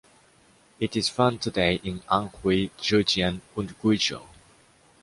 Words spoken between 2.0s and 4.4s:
Anhui, Zhejiang and Guizhou.